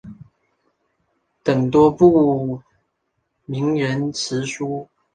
[1.43, 2.59] 等多部
[3.45, 4.89] 名人辞书。